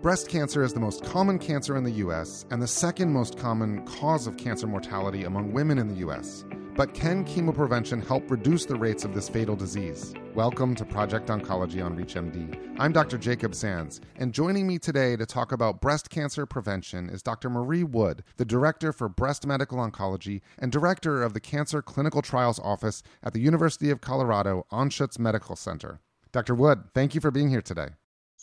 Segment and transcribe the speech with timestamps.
[0.00, 2.46] Breast cancer is the most common cancer in the U.S.
[2.52, 6.44] and the second most common cause of cancer mortality among women in the U.S.
[6.76, 10.14] But can chemoprevention help reduce the rates of this fatal disease?
[10.36, 12.76] Welcome to Project Oncology on ReachMD.
[12.78, 13.18] I'm Dr.
[13.18, 17.50] Jacob Sands, and joining me today to talk about breast cancer prevention is Dr.
[17.50, 22.60] Marie Wood, the Director for Breast Medical Oncology and Director of the Cancer Clinical Trials
[22.60, 25.98] Office at the University of Colorado Anschutz Medical Center.
[26.30, 26.54] Dr.
[26.54, 27.88] Wood, thank you for being here today.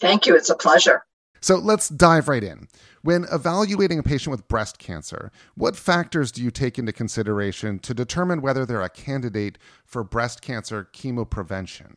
[0.00, 0.34] Thank you.
[0.34, 1.04] It's a pleasure.
[1.44, 2.68] So let's dive right in.
[3.02, 7.92] When evaluating a patient with breast cancer, what factors do you take into consideration to
[7.92, 11.96] determine whether they're a candidate for breast cancer chemoprevention?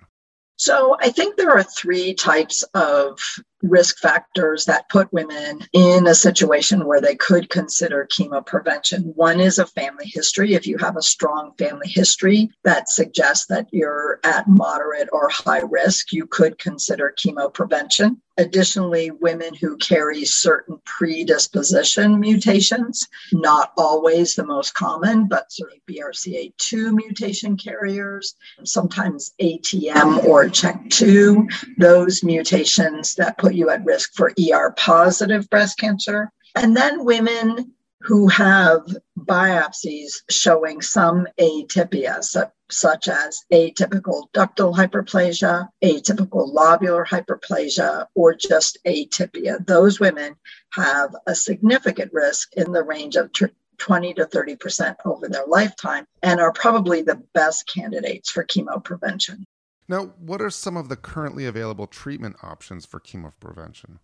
[0.58, 3.22] So, I think there are three types of
[3.64, 9.16] risk factors that put women in a situation where they could consider chemoprevention.
[9.16, 10.54] One is a family history.
[10.54, 15.62] If you have a strong family history that suggests that you're at moderate or high
[15.62, 18.18] risk, you could consider chemoprevention.
[18.40, 26.94] Additionally, women who carry certain predisposition mutations, not always the most common, but certainly BRCA2
[26.94, 31.48] mutation carriers, sometimes ATM or CHEK2,
[31.80, 36.32] those mutations that put you at risk for ER positive breast cancer.
[36.56, 38.82] And then women who have
[39.20, 42.24] biopsies showing some atypia,
[42.70, 49.66] such as atypical ductal hyperplasia, atypical lobular hyperplasia, or just atypia.
[49.66, 50.36] Those women
[50.74, 53.32] have a significant risk in the range of
[53.80, 59.44] 20 to 30% over their lifetime and are probably the best candidates for chemoprevention.
[59.90, 64.00] Now, what are some of the currently available treatment options for chemoprevention?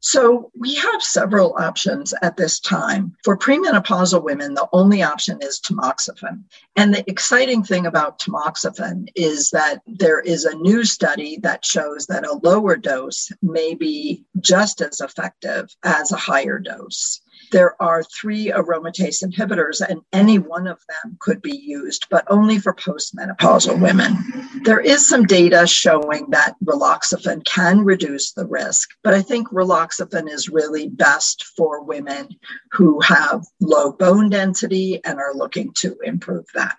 [0.00, 3.16] So we have several options at this time.
[3.24, 6.44] For premenopausal women, the only option is tamoxifen.
[6.76, 12.06] And the exciting thing about tamoxifen is that there is a new study that shows
[12.06, 17.20] that a lower dose may be just as effective as a higher dose.
[17.50, 22.58] There are three aromatase inhibitors, and any one of them could be used, but only
[22.58, 24.16] for postmenopausal women.
[24.64, 30.28] There is some data showing that raloxifene can reduce the risk, but I think raloxifene
[30.30, 32.28] is really best for women
[32.72, 36.76] who have low bone density and are looking to improve that.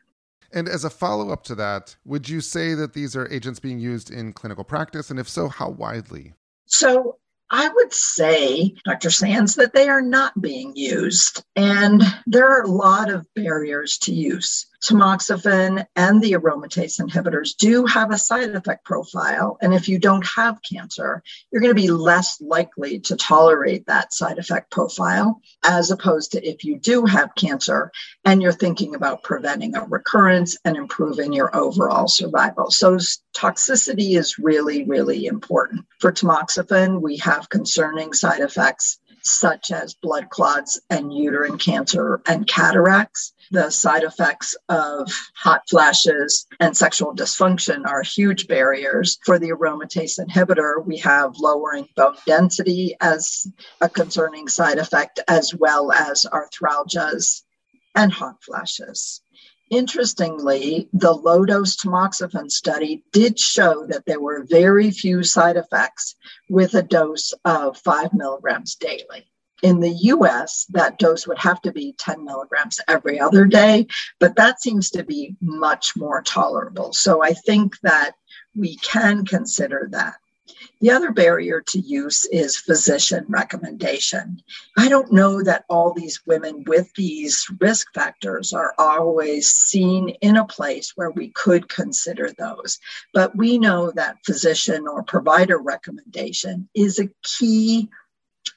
[0.52, 3.80] And as a follow up to that, would you say that these are agents being
[3.80, 5.12] used in clinical practice?
[5.12, 6.34] And if so, how widely?
[6.66, 7.18] So
[7.52, 9.10] I would say, Dr.
[9.10, 11.44] Sands, that they are not being used.
[11.56, 17.86] And there are a lot of barriers to use tamoxifen and the aromatase inhibitors do
[17.86, 19.58] have a side effect profile.
[19.62, 24.14] And if you don't have cancer, you're going to be less likely to tolerate that
[24.14, 27.92] side effect profile, as opposed to if you do have cancer
[28.26, 32.72] and you're thinking about preventing a recurrence and improving your overall survival.
[32.72, 32.98] So,
[33.36, 35.86] toxicity is really, really important.
[36.00, 42.48] For tamoxifen, we have concerning side effects such as blood clots and uterine cancer and
[42.48, 43.34] cataracts.
[43.52, 49.18] The side effects of hot flashes and sexual dysfunction are huge barriers.
[49.26, 53.48] For the aromatase inhibitor, we have lowering bone density as
[53.82, 57.42] a concerning side effect, as well as arthralgias
[57.96, 59.22] and hot flashes.
[59.72, 66.16] Interestingly, the low dose tamoxifen study did show that there were very few side effects
[66.50, 69.28] with a dose of five milligrams daily.
[69.62, 73.88] In the US, that dose would have to be 10 milligrams every other day,
[74.20, 76.94] but that seems to be much more tolerable.
[76.94, 78.16] So I think that
[78.56, 80.16] we can consider that.
[80.82, 84.42] The other barrier to use is physician recommendation.
[84.78, 90.38] I don't know that all these women with these risk factors are always seen in
[90.38, 92.80] a place where we could consider those.
[93.14, 97.90] But we know that physician or provider recommendation is a key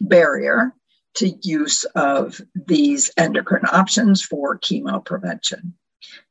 [0.01, 0.73] barrier
[1.15, 5.75] to use of these endocrine options for chemo prevention.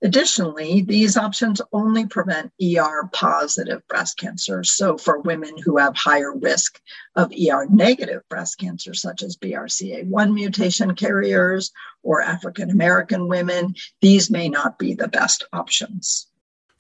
[0.02, 4.64] Additionally, these options only prevent ER positive breast cancer.
[4.64, 6.82] So, for women who have higher risk
[7.16, 11.72] of ER negative breast cancer, such as BRCA1 mutation carriers
[12.04, 16.31] or African American women, these may not be the best options.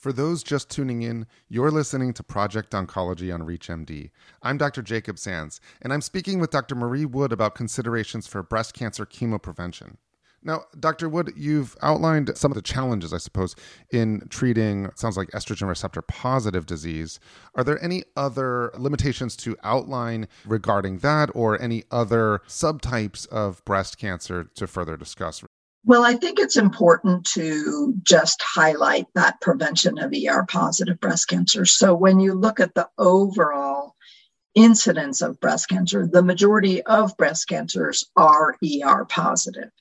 [0.01, 4.09] For those just tuning in, you're listening to Project Oncology on ReachMD.
[4.41, 4.81] I'm Dr.
[4.81, 6.73] Jacob Sands, and I'm speaking with Dr.
[6.73, 9.97] Marie Wood about considerations for breast cancer chemoprevention.
[10.41, 11.07] Now, Dr.
[11.07, 13.55] Wood, you've outlined some of the challenges, I suppose,
[13.91, 17.19] in treating, sounds like estrogen receptor positive disease.
[17.53, 23.99] Are there any other limitations to outline regarding that or any other subtypes of breast
[23.99, 25.43] cancer to further discuss?
[25.83, 31.65] Well, I think it's important to just highlight that prevention of ER positive breast cancer.
[31.65, 33.95] So when you look at the overall
[34.53, 39.71] incidence of breast cancer, the majority of breast cancers are ER positive.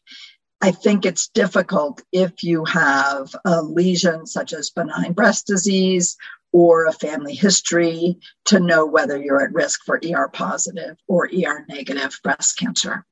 [0.62, 6.16] I think it's difficult if you have a lesion such as benign breast disease
[6.52, 11.64] or a family history to know whether you're at risk for ER positive or ER
[11.68, 13.04] negative breast cancer.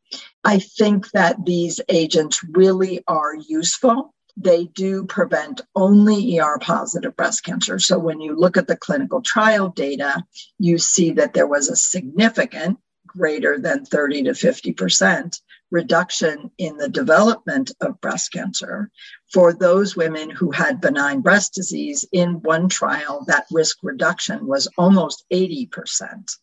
[0.45, 4.15] I think that these agents really are useful.
[4.37, 7.79] They do prevent only ER positive breast cancer.
[7.79, 10.25] So when you look at the clinical trial data,
[10.59, 16.89] you see that there was a significant greater than 30 to 50% reduction in the
[16.89, 18.91] development of breast cancer
[19.33, 24.69] for those women who had benign breast disease in one trial that risk reduction was
[24.77, 26.37] almost 80%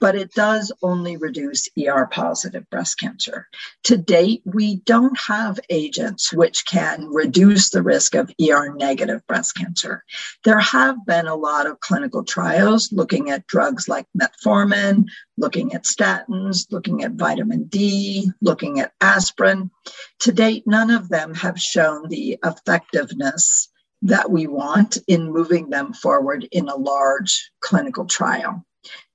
[0.00, 3.48] but it does only reduce er positive breast cancer.
[3.84, 9.56] To date we don't have agents which can reduce the risk of er negative breast
[9.56, 10.04] cancer.
[10.44, 15.06] There have been a lot of clinical trials looking at drugs like metformin
[15.36, 19.70] looking at statins looking at vitamin d looking at aspirin.
[20.20, 23.68] To date, none of them have shown the effectiveness
[24.02, 28.64] that we want in moving them forward in a large clinical trial.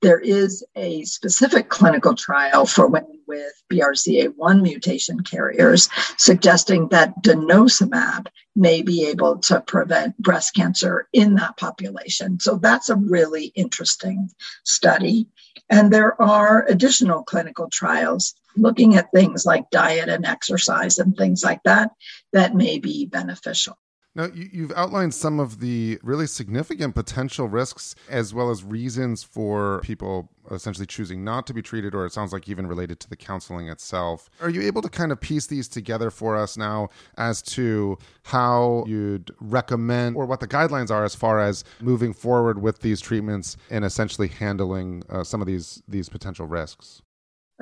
[0.02, 5.88] There is a specific clinical trial for women with BRCA1 mutation carriers
[6.18, 12.38] suggesting that denosumab may be able to prevent breast cancer in that population.
[12.38, 14.30] So that's a really interesting
[14.64, 15.26] study.
[15.70, 21.42] And there are additional clinical trials looking at things like diet and exercise and things
[21.44, 21.90] like that
[22.32, 23.76] that may be beneficial.
[24.16, 29.80] Now, you've outlined some of the really significant potential risks as well as reasons for
[29.82, 33.16] people essentially choosing not to be treated, or it sounds like even related to the
[33.16, 34.30] counseling itself.
[34.40, 38.84] Are you able to kind of piece these together for us now as to how
[38.86, 43.56] you'd recommend or what the guidelines are as far as moving forward with these treatments
[43.68, 47.02] and essentially handling uh, some of these, these potential risks?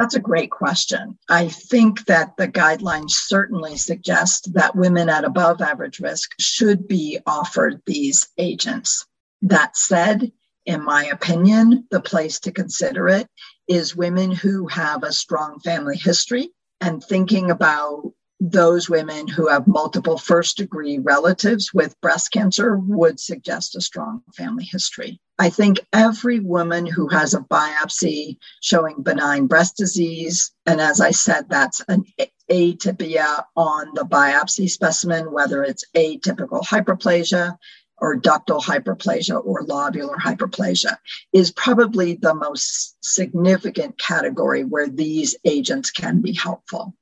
[0.03, 1.17] That's a great question.
[1.31, 7.21] I think that the guidelines certainly suggest that women at above average risk should be
[7.25, 9.07] offered these agents.
[9.43, 10.33] That said,
[10.67, 13.29] in my opinion, the place to consider it
[13.69, 16.49] is women who have a strong family history
[16.81, 18.13] and thinking about
[18.45, 24.21] those women who have multiple first degree relatives with breast cancer would suggest a strong
[24.35, 25.21] family history.
[25.39, 31.13] I think every woman who has a biopsy showing benign breast disease, and as I
[31.13, 32.05] said, that's an
[32.51, 37.57] atypia on the biopsy specimen, whether it's atypical hyperplasia
[37.99, 40.97] or ductal hyperplasia or lobular hyperplasia,
[41.33, 46.97] is probably the most significant category where these agents can be helpful.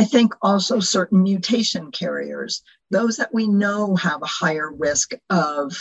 [0.00, 5.76] I think also certain mutation carriers, those that we know have a higher risk of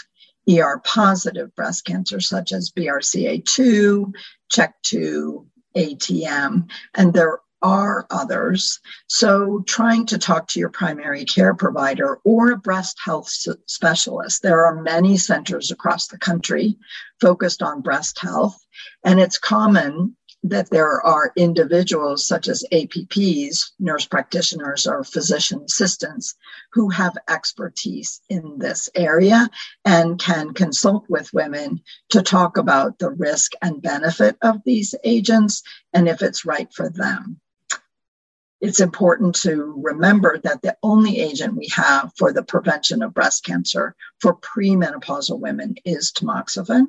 [0.46, 4.12] ER positive breast cancer, such as BRCA2,
[4.54, 5.46] CHEK2,
[5.78, 8.82] ATM, and there are others.
[9.08, 13.30] So, trying to talk to your primary care provider or a breast health
[13.68, 14.44] specialist.
[14.44, 16.78] There are many centers across the country
[17.22, 18.58] focused on breast health,
[19.06, 26.36] and it's common that there are individuals such as APPs, nurse practitioners, or physician assistants
[26.72, 29.50] who have expertise in this area
[29.84, 35.62] and can consult with women to talk about the risk and benefit of these agents
[35.94, 37.40] and if it's right for them.
[38.62, 43.46] It's important to remember that the only agent we have for the prevention of breast
[43.46, 46.88] cancer for premenopausal women is tamoxifen.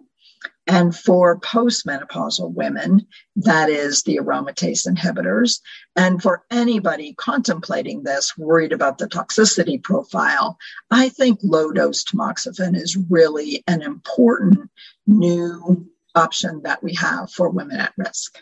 [0.71, 5.59] And for postmenopausal women, that is the aromatase inhibitors.
[5.97, 10.57] And for anybody contemplating this, worried about the toxicity profile,
[10.93, 14.71] I think low dose tamoxifen is really an important
[15.09, 18.39] new option that we have for women at risk.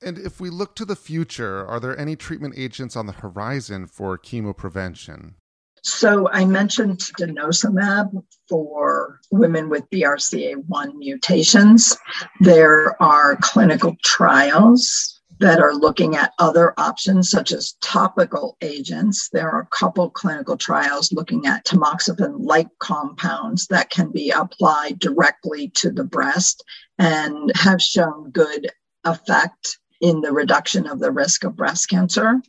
[0.00, 3.88] And if we look to the future, are there any treatment agents on the horizon
[3.88, 5.34] for chemoprevention?
[5.86, 8.10] So I mentioned denosumab
[8.48, 11.96] for women with BRCA1 mutations.
[12.40, 19.28] There are clinical trials that are looking at other options such as topical agents.
[19.32, 24.98] There are a couple clinical trials looking at tamoxifen like compounds that can be applied
[24.98, 26.64] directly to the breast
[26.98, 28.72] and have shown good
[29.04, 32.40] effect in the reduction of the risk of breast cancer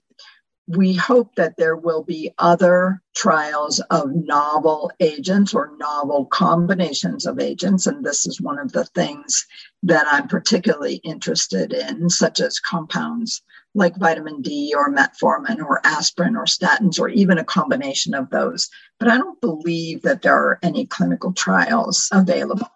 [0.68, 7.40] we hope that there will be other trials of novel agents or novel combinations of
[7.40, 7.88] agents.
[7.88, 9.46] And this is one of the things
[9.84, 13.42] that I'm particularly interested in, such as compounds
[13.76, 18.70] like vitamin D or metformin or aspirin or statins or even a combination of those.
[19.00, 22.68] But I don't believe that there are any clinical trials available.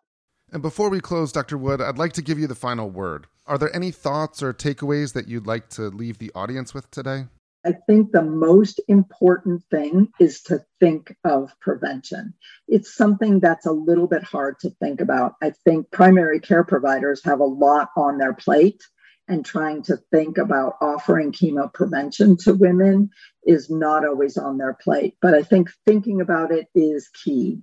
[0.53, 1.57] And before we close, Dr.
[1.57, 3.27] Wood, I'd like to give you the final word.
[3.48, 7.25] Are there any thoughts or takeaways that you'd like to leave the audience with today?
[7.63, 12.34] I think the most important thing is to think of prevention.
[12.68, 15.36] It's something that's a little bit hard to think about.
[15.41, 18.82] I think primary care providers have a lot on their plate,
[19.27, 23.10] and trying to think about offering chemo prevention to women
[23.46, 25.15] is not always on their plate.
[25.22, 27.62] But I think thinking about it is key.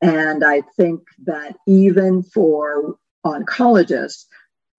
[0.00, 4.26] And I think that even for oncologists,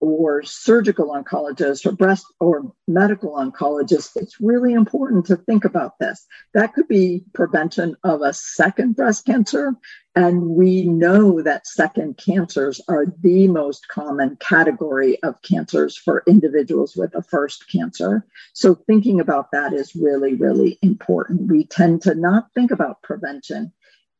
[0.00, 6.26] or surgical oncologist or breast or medical oncologist, it's really important to think about this.
[6.54, 9.74] That could be prevention of a second breast cancer.
[10.16, 16.96] And we know that second cancers are the most common category of cancers for individuals
[16.96, 18.26] with a first cancer.
[18.54, 21.50] So thinking about that is really, really important.
[21.50, 23.72] We tend to not think about prevention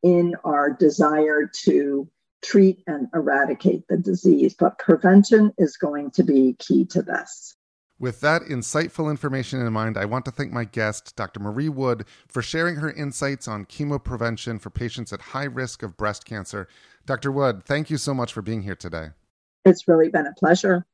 [0.02, 2.08] in our desire to
[2.42, 7.56] treat and eradicate the disease, but prevention is going to be key to this.
[7.99, 11.38] With that insightful information in mind, I want to thank my guest, Dr.
[11.38, 15.99] Marie Wood, for sharing her insights on chemo prevention for patients at high risk of
[15.99, 16.66] breast cancer.
[17.04, 17.30] Dr.
[17.30, 19.09] Wood, thank you so much for being here today.
[19.66, 20.87] It's really been a pleasure.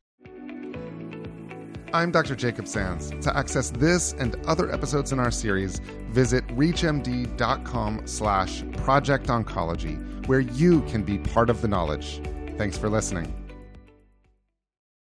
[1.96, 2.36] I'm Dr.
[2.36, 3.08] Jacob Sands.
[3.22, 5.78] To access this and other episodes in our series,
[6.10, 12.20] visit reachmd.com slash project oncology, where you can be part of the knowledge.
[12.58, 13.45] Thanks for listening.